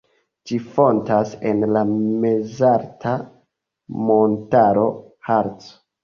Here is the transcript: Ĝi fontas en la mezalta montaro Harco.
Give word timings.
Ĝi 0.51 0.55
fontas 0.75 1.33
en 1.49 1.59
la 1.75 1.83
mezalta 1.89 3.11
montaro 4.07 4.87
Harco. 5.29 5.77